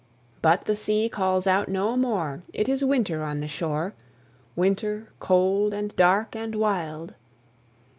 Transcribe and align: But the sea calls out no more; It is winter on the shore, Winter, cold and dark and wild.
But 0.41 0.65
the 0.65 0.75
sea 0.75 1.09
calls 1.09 1.45
out 1.45 1.69
no 1.69 1.95
more; 1.95 2.41
It 2.53 2.67
is 2.67 2.83
winter 2.83 3.21
on 3.21 3.39
the 3.39 3.47
shore, 3.47 3.93
Winter, 4.55 5.09
cold 5.19 5.75
and 5.75 5.95
dark 5.95 6.35
and 6.35 6.55
wild. 6.55 7.13